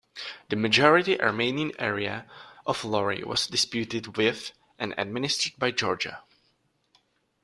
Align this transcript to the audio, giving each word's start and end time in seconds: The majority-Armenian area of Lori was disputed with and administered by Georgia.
The 0.49 0.55
majority-Armenian 0.55 1.73
area 1.79 2.25
of 2.65 2.83
Lori 2.83 3.23
was 3.23 3.45
disputed 3.45 4.17
with 4.17 4.51
and 4.79 4.95
administered 4.97 5.53
by 5.59 5.69
Georgia. 5.69 6.23